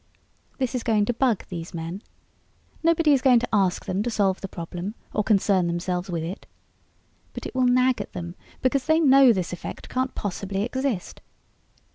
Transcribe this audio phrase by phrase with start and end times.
[0.57, 2.01] This is going to bug these men.
[2.81, 6.47] Nobody is going to ask them to solve the problem or concern themselves with it.
[7.33, 8.33] But it will nag at them
[8.63, 11.21] because they know this effect can't possibly exist.